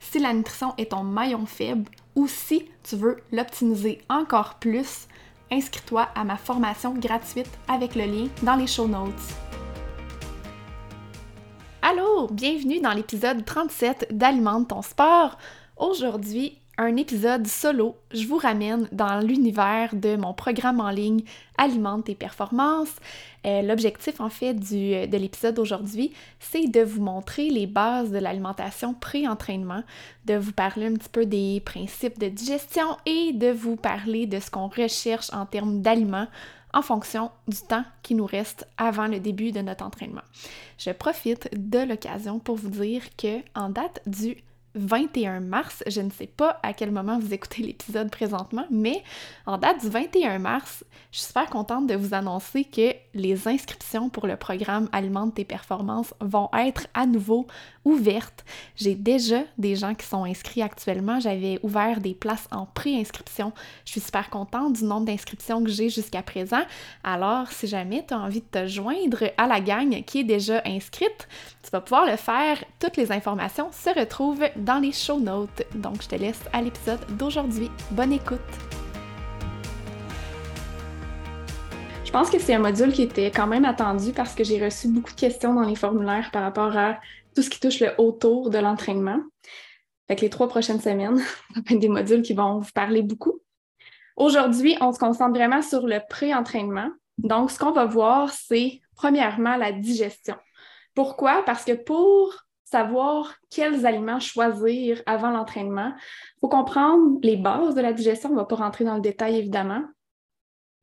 [0.00, 5.06] si la nutrition est ton maillon faible ou si tu veux l'optimiser encore plus,
[5.50, 9.12] inscris-toi à ma formation gratuite avec le lien dans les show notes.
[11.82, 15.38] Allô, bienvenue dans l'épisode 37 d'Alimente ton sport.
[15.76, 21.22] Aujourd'hui, un épisode solo, je vous ramène dans l'univers de mon programme en ligne
[21.58, 22.94] Alimente tes performances.
[23.44, 28.94] Euh, l'objectif en fait de l'épisode d'aujourd'hui, c'est de vous montrer les bases de l'alimentation
[28.94, 29.82] pré-entraînement,
[30.26, 34.38] de vous parler un petit peu des principes de digestion et de vous parler de
[34.38, 36.28] ce qu'on recherche en termes d'aliments
[36.72, 40.22] en fonction du temps qui nous reste avant le début de notre entraînement.
[40.78, 44.36] Je profite de l'occasion pour vous dire que en date du
[44.74, 45.82] 21 mars.
[45.86, 49.02] Je ne sais pas à quel moment vous écoutez l'épisode présentement, mais
[49.46, 54.08] en date du 21 mars, je suis super contente de vous annoncer que les inscriptions
[54.08, 57.46] pour le programme Alimente tes performances vont être à nouveau
[57.84, 58.44] ouvertes.
[58.76, 61.20] J'ai déjà des gens qui sont inscrits actuellement.
[61.20, 63.52] J'avais ouvert des places en pré-inscription.
[63.84, 66.62] Je suis super contente du nombre d'inscriptions que j'ai jusqu'à présent.
[67.04, 70.62] Alors, si jamais tu as envie de te joindre à la gang qui est déjà
[70.64, 71.28] inscrite,
[71.62, 72.62] tu vas pouvoir le faire.
[72.78, 75.62] Toutes les informations se retrouvent dans les show notes.
[75.74, 77.70] Donc, je te laisse à l'épisode d'aujourd'hui.
[77.90, 78.87] Bonne écoute!
[82.08, 84.88] Je pense que c'est un module qui était quand même attendu parce que j'ai reçu
[84.88, 86.98] beaucoup de questions dans les formulaires par rapport à
[87.36, 89.20] tout ce qui touche le autour de l'entraînement.
[90.08, 91.18] Fait les trois prochaines semaines,
[91.54, 93.42] ça va être des modules qui vont vous parler beaucoup.
[94.16, 96.88] Aujourd'hui, on se concentre vraiment sur le pré-entraînement.
[97.18, 100.36] Donc, ce qu'on va voir, c'est premièrement la digestion.
[100.94, 101.42] Pourquoi?
[101.44, 105.92] Parce que pour savoir quels aliments choisir avant l'entraînement.
[105.94, 108.30] Il faut comprendre les bases de la digestion.
[108.30, 109.82] On ne va pas rentrer dans le détail, évidemment.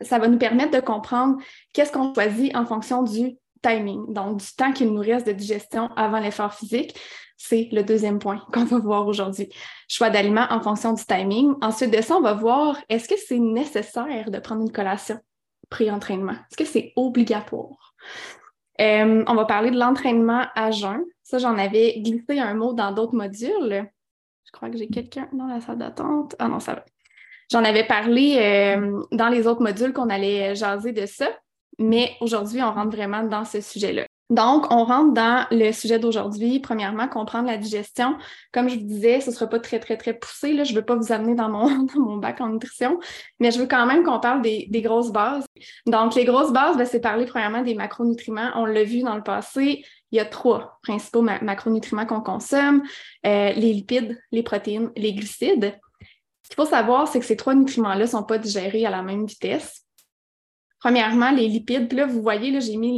[0.02, 1.38] Ça va nous permettre de comprendre
[1.74, 5.90] qu'est-ce qu'on choisit en fonction du timing, donc du temps qu'il nous reste de digestion
[5.96, 6.96] avant l'effort physique.
[7.38, 9.50] C'est le deuxième point qu'on va voir aujourd'hui.
[9.88, 11.54] Choix d'aliments en fonction du timing.
[11.62, 15.20] Ensuite de ça, on va voir est-ce que c'est nécessaire de prendre une collation
[15.70, 16.34] pré-entraînement?
[16.34, 17.96] Est-ce que c'est obligatoire?
[18.82, 21.04] Euh, on va parler de l'entraînement à jeun.
[21.24, 23.90] Ça, j'en avais glissé un mot dans d'autres modules.
[24.44, 26.36] Je crois que j'ai quelqu'un dans la salle d'attente.
[26.40, 26.86] Ah non, ça va.
[27.52, 31.30] J'en avais parlé euh, dans les autres modules qu'on allait jaser de ça,
[31.80, 34.06] mais aujourd'hui, on rentre vraiment dans ce sujet-là.
[34.32, 36.60] Donc, on rentre dans le sujet d'aujourd'hui.
[36.60, 38.16] Premièrement, comprendre la digestion.
[38.52, 40.54] Comme je vous disais, ce ne sera pas très, très, très poussé.
[40.54, 40.64] Là.
[40.64, 43.00] Je ne veux pas vous amener dans mon, mon bac en nutrition,
[43.40, 45.46] mais je veux quand même qu'on parle des, grosses bases.
[45.86, 48.50] Donc, les grosses bases, ben, c'est parler premièrement des macronutriments.
[48.56, 52.82] On l'a vu dans le passé, il y a trois principaux macronutriments qu'on consomme,
[53.28, 55.78] euh, les lipides, les protéines, les glucides.
[56.46, 59.02] Ce qu'il faut savoir, c'est que ces trois nutriments-là ne sont pas digérés à la
[59.02, 59.82] même vitesse.
[60.78, 61.92] Premièrement, les lipides.
[61.94, 62.96] là, vous voyez, là, j'ai mis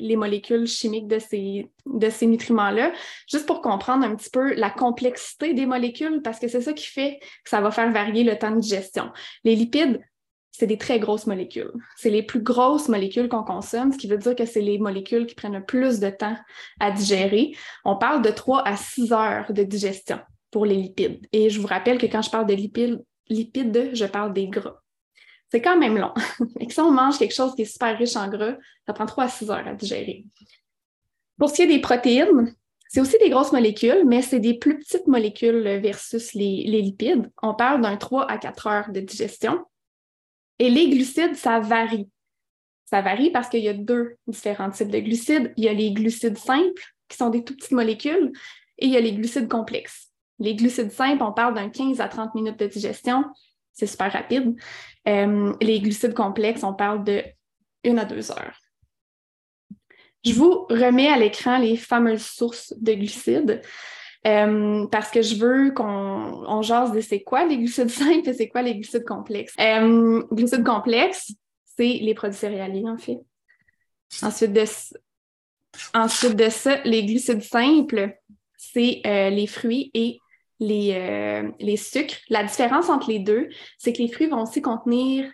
[0.00, 1.68] les, molécules chimiques de ces,
[2.24, 2.92] nutriments-là,
[3.28, 6.86] juste pour comprendre un petit peu la complexité des molécules, parce que c'est ça qui
[6.86, 9.10] fait que ça va faire varier le temps de digestion.
[9.42, 10.00] Les lipides,
[10.52, 11.72] c'est des très grosses molécules.
[11.96, 15.26] C'est les plus grosses molécules qu'on consomme, ce qui veut dire que c'est les molécules
[15.26, 16.36] qui prennent le plus de temps
[16.78, 17.56] à digérer.
[17.84, 20.20] On parle de 3 à 6 heures de digestion
[20.54, 21.26] pour les lipides.
[21.32, 24.78] Et je vous rappelle que quand je parle de lipides, lipides je parle des gras
[25.54, 26.12] c'est quand même long.
[26.60, 29.24] Et si on mange quelque chose qui est super riche en gras, ça prend 3
[29.24, 30.24] à 6 heures à digérer.
[31.38, 32.56] Pour ce qui est des protéines,
[32.88, 37.30] C'est aussi des grosses molécules, mais c'est des plus petites molécules versus les, lipides.
[37.40, 39.64] On parle d'un 3 à 4 heures de digestion.
[40.58, 42.08] Et les glucides, ça varie.
[42.84, 45.52] Ça varie parce qu'il y a deux différents types de glucides.
[45.56, 48.32] Il y a les glucides simples, qui sont des tout petites molécules,
[48.78, 50.13] et il y a les glucides complexes.
[50.38, 53.24] Les glucides simples, on parle d'un 15 à 30 minutes de digestion.
[53.72, 54.56] C'est super rapide.
[55.08, 57.22] Euh, les glucides complexes, on parle de
[57.84, 58.58] 1 à 2 heures.
[60.24, 63.60] Je vous remets à l'écran les fameuses sources de glucides.
[64.26, 68.48] Euh, parce que je veux qu'on jase de c'est quoi les glucides simples et c'est
[68.48, 69.54] quoi les glucides complexes.
[69.60, 71.32] Euh, glucides complexes,
[71.76, 73.18] c'est les produits céréaliers, en fait.
[74.22, 74.64] Ensuite de,
[75.92, 78.16] ensuite de ça, les glucides simples,
[78.56, 80.20] c'est les fruits et
[80.60, 82.16] les, euh, les sucres.
[82.28, 83.48] La différence entre les deux,
[83.78, 85.30] c'est que les fruits vont aussi contenir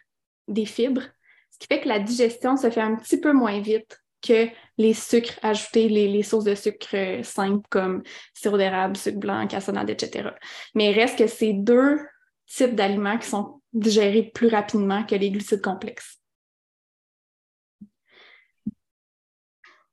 [0.49, 1.02] des fibres,
[1.50, 4.94] ce qui fait que la digestion se fait un petit peu moins vite que les
[4.94, 8.02] sucres ajoutés, les, les sources de sucre euh, simples comme
[8.34, 10.31] sirop d'érable, sucre blanc, cassonade, etc.
[10.75, 11.99] Mais il reste que ces deux
[12.46, 16.19] types d'aliments qui sont digérés plus rapidement que les glucides complexes.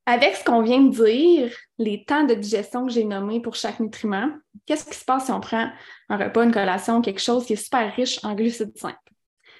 [0.10, 3.82] Avec ce qu'on vient de dire, les temps de digestion que j'ai nommés pour chaque
[3.82, 4.30] nutriment,
[4.66, 5.70] qu'est-ce qui se passe si on prend
[6.08, 8.98] un repas, une collation, quelque chose qui est super riche en glucides simples?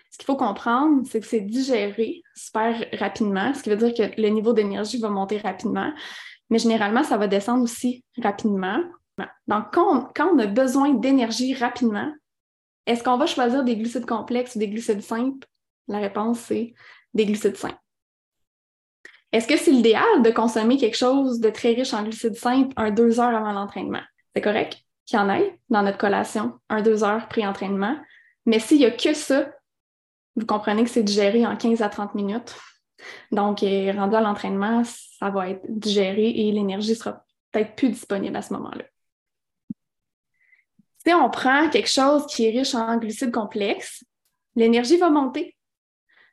[0.10, 4.22] Ce qu'il faut comprendre, c'est que c'est digéré super rapidement, ce qui veut dire que
[4.22, 5.92] le niveau d'énergie va monter rapidement,
[6.50, 8.80] mais généralement, ça va descendre aussi rapidement.
[9.48, 12.10] Donc, quand on, a besoin d'énergie rapidement,
[12.86, 15.46] est-ce qu'on va choisir des glucides complexes ou des glucides simples?
[15.90, 16.74] La réponse, c'est
[17.14, 17.76] des glucides simples.
[19.32, 22.92] Est-ce que c'est l'idéal de consommer quelque chose de très riche en glucides simples un
[22.92, 24.02] deux heures avant l'entraînement?
[24.34, 27.98] C'est correct qu'il y en ait dans notre collation, un deux heures pré-entraînement.
[28.46, 29.50] Mais s'il n'y a que ça,
[30.36, 32.56] vous comprenez que c'est digéré en 15 à 30 minutes.
[33.32, 38.36] Donc, euh, rendu à l'entraînement, ça va être digéré et l'énergie sera peut-être plus disponible
[38.36, 38.86] à ce moment-là.
[41.06, 44.04] Si on prend quelque chose qui est riche en glucides complexes,
[44.56, 45.57] l'énergie va monter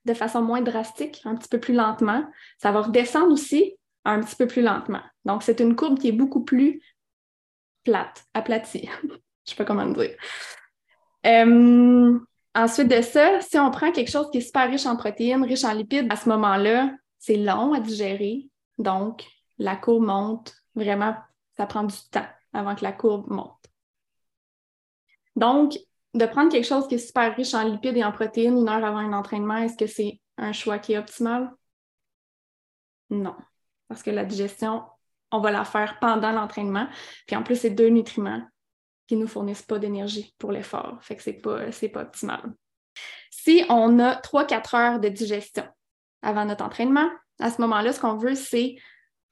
[0.04, 2.24] de façon moins drastique, un petit peu plus lentement.
[2.58, 5.00] Ça va redescendre aussi un petit peu plus lentement.
[5.24, 6.82] Donc, c'est une courbe qui est beaucoup plus
[7.84, 8.88] plate, aplatie.
[9.02, 10.16] Je ne sais pas comment dire.
[11.26, 12.18] Euh,
[12.54, 15.64] ensuite de ça, si on prend quelque chose qui est super riche en protéines, riche
[15.64, 18.48] en lipides, à ce moment-là, c'est long à digérer.
[18.78, 19.24] Donc,
[19.58, 20.54] la courbe monte.
[20.74, 21.16] Vraiment,
[21.56, 23.64] ça prend du temps avant que la courbe monte.
[25.36, 25.78] Donc,
[26.14, 28.84] de prendre quelque chose qui est super riche en lipides et en protéines une heure
[28.84, 31.50] avant un entraînement, est-ce que c'est un choix qui est optimal?
[33.10, 33.34] Non.
[33.88, 34.84] Parce que la digestion,
[35.30, 36.88] on va la faire pendant l'entraînement.
[37.26, 38.42] Puis en plus, c'est deux nutriments
[39.06, 40.98] qui ne nous fournissent pas d'énergie pour l'effort.
[41.02, 41.58] Fait que c'est pas,
[41.92, 42.54] pas optimal.
[43.30, 45.66] Si on a 3-4 heures de digestion
[46.22, 47.10] avant notre entraînement,
[47.40, 48.76] à ce moment-là, ce qu'on veut, c'est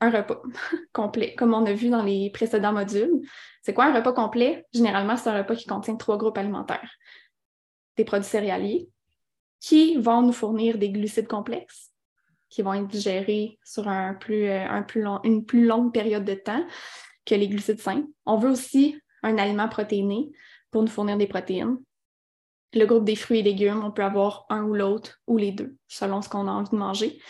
[0.02, 0.42] un repas
[0.92, 3.22] complet, comme on a vu dans les précédents modules.
[3.62, 4.66] C'est quoi un repas complet?
[4.72, 6.90] Généralement, c'est un repas qui contient trois groupes alimentaires.
[7.96, 8.88] Des produits céréaliers
[9.60, 11.92] qui vont nous fournir des glucides complexes,
[12.48, 14.12] qui vont être digérés sur euh,
[15.22, 16.66] une plus longue période de temps
[17.24, 18.08] que les glucides simples.
[18.26, 20.32] On veut aussi un aliment protéiné
[20.72, 21.78] pour nous fournir des protéines.
[22.74, 25.76] Le groupe des fruits et légumes, on peut avoir un ou l'autre ou les deux,
[25.86, 27.20] selon ce qu'on a envie de manger.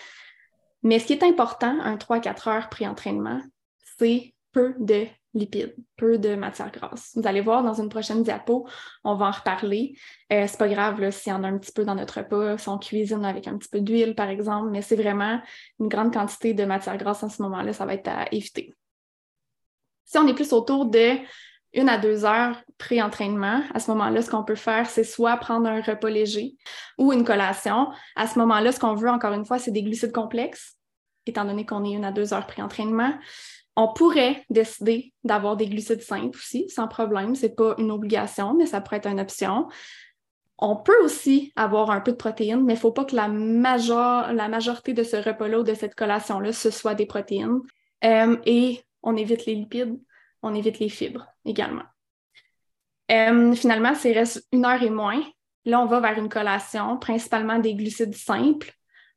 [0.82, 3.40] Mais ce qui est important, un 3-4 heures pré-entraînement,
[3.98, 7.12] c'est peu de lipides, peu de matière grasse.
[7.14, 8.68] Vous allez voir dans une prochaine diapo,
[9.04, 9.96] on va en reparler.
[10.32, 12.68] Euh, c'est pas grave s'il y en a un petit peu dans notre repas, si
[12.68, 15.40] on cuisine avec un petit peu d'huile, par exemple, mais c'est vraiment
[15.80, 18.74] une grande quantité de matière grasse en ce moment-là, ça va être à éviter.
[20.04, 21.16] Si on est plus autour de
[21.74, 23.62] une à deux heures pré-entraînement.
[23.72, 26.54] À ce moment-là, ce qu'on peut faire, c'est soit prendre un repas léger
[26.98, 27.88] ou une collation.
[28.16, 30.76] À ce moment-là, ce qu'on veut, encore une fois, c'est des glucides complexes,
[31.26, 33.14] étant donné qu'on est une à deux heures pré-entraînement.
[33.74, 37.34] On pourrait décider d'avoir des glucides simples aussi, sans problème.
[37.34, 39.68] Ce n'est pas une obligation, mais ça pourrait être une option.
[40.58, 43.28] On peut aussi avoir un peu de protéines, mais il ne faut pas que la,
[43.28, 47.60] majorité de ce repas-là ou de cette collation-là, ce soit des protéines.
[48.04, 49.98] Euh, et on évite les lipides
[50.42, 51.84] on évite les fibres également.
[53.10, 55.22] Euh, finalement, s'il reste une heure et moins,
[55.64, 58.72] là, on va vers une collation, principalement des glucides simples.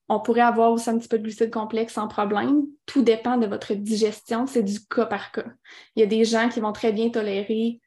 [0.08, 2.66] On pourrait avoir aussi un petit peu de glucides complexes sans problème.
[2.86, 5.46] Tout dépend de votre digestion, c'est du cas par cas.
[5.96, 7.80] Il y a des gens qui vont très bien tolérer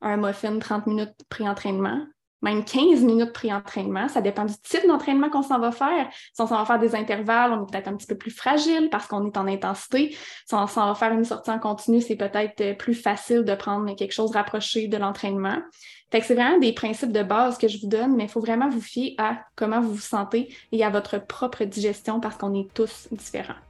[0.00, 2.06] un muffin 30 minutes pré-entraînement
[2.42, 4.08] même 15 minutes pré-entraînement.
[4.08, 6.08] Ça dépend du type d'entraînement qu'on s'en va faire.
[6.32, 8.88] Si on s'en va faire des intervalles, on est peut-être un petit peu plus fragile
[8.90, 10.16] parce qu'on est en intensité.
[10.46, 13.54] Si on s'en va faire une sortie en continu, c'est peut-être euh, plus facile de
[13.54, 15.58] prendre quelque chose rapproché de l'entraînement.
[16.10, 18.40] Fait que c'est vraiment des principes de base que je vous donne, mais il faut
[18.40, 22.54] vraiment vous fier à comment vous vous sentez et à votre propre digestion parce qu'on
[22.54, 23.67] est tous différents.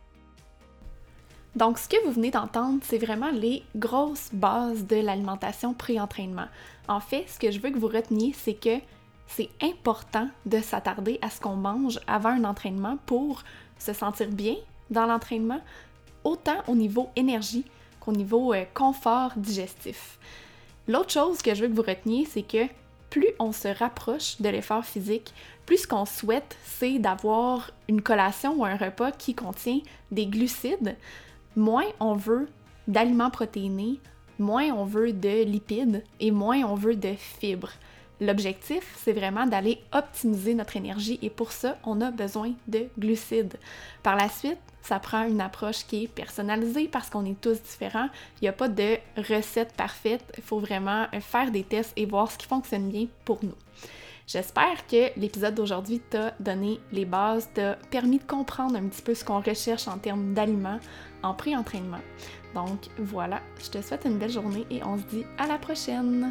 [1.59, 6.47] Donc, ce que vous venez d'entendre, c'est vraiment les grosses bases de l'alimentation pré-entraînement.
[6.87, 8.79] En fait, ce que je veux que vous reteniez, c'est que
[9.27, 13.43] c'est important de s'attarder à ce qu'on mange avant un entraînement pour
[13.77, 14.55] se sentir bien
[14.91, 15.61] dans l'entraînement,
[16.23, 17.65] autant au niveau énergie
[17.99, 20.21] qu'au niveau euh, confort digestif.
[20.87, 22.69] L'autre chose que je veux que vous reteniez, c'est que
[23.11, 25.35] plus on se rapproche de l'effort physique,
[25.67, 29.81] plus ce qu'on souhaite, c'est d'avoir une collation ou un repas qui contient
[30.13, 30.97] des glucides,
[31.57, 32.49] moins on veut
[32.87, 34.01] d'aliments protéinés,
[34.39, 37.73] moins on veut de lipides et moins on veut de fibres.
[38.21, 43.57] L'objectif, c'est vraiment d'aller optimiser notre énergie et pour ça, on a besoin de glucides.
[44.03, 48.09] Par la suite, ça prend une approche qui est personnalisée parce qu'on est tous différents.
[48.41, 50.25] Il n'y a pas de recette parfaite.
[50.37, 53.55] Il faut vraiment faire des tests et voir ce qui fonctionne bien pour nous.
[54.29, 59.15] J'espère que l'épisode d'aujourd'hui t'a donné les bases, t'a permis de comprendre un petit peu
[59.15, 60.81] ce qu'on recherche en termes d'aliments
[61.23, 62.03] en pré-entraînement.
[62.55, 66.31] Donc voilà, je te souhaite une belle journée et on se dit à la prochaine!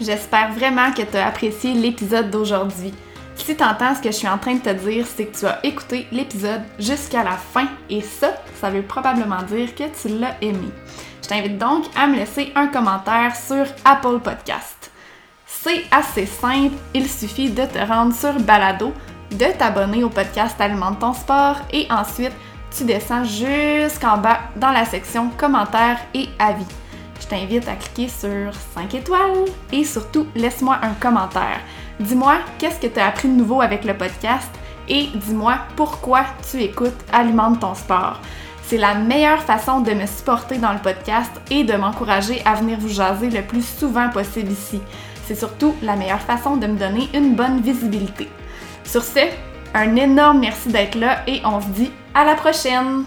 [0.00, 2.94] J'espère vraiment que tu as apprécié l'épisode d'aujourd'hui.
[3.34, 5.44] Si tu entends ce que je suis en train de te dire, c'est que tu
[5.44, 10.36] as écouté l'épisode jusqu'à la fin et ça, ça veut probablement dire que tu l'as
[10.40, 10.70] aimé.
[11.22, 14.90] Je t'invite donc à me laisser un commentaire sur Apple Podcast.
[15.62, 18.92] C'est assez simple, il suffit de te rendre sur Balado,
[19.30, 22.32] de t'abonner au podcast Alimente ton sport et ensuite
[22.76, 26.66] tu descends jusqu'en bas dans la section commentaires et avis
[27.30, 31.60] t'invite à cliquer sur 5 étoiles et surtout laisse-moi un commentaire.
[32.00, 34.50] Dis-moi qu'est-ce que tu as appris de nouveau avec le podcast
[34.88, 38.20] et dis-moi pourquoi tu écoutes Alimente ton sport.
[38.64, 42.78] C'est la meilleure façon de me supporter dans le podcast et de m'encourager à venir
[42.78, 44.80] vous jaser le plus souvent possible ici.
[45.30, 48.28] C'est surtout la meilleure façon de me donner une bonne visibilité.
[48.82, 49.20] Sur ce,
[49.74, 53.04] un énorme merci d'être là et on se dit à la prochaine!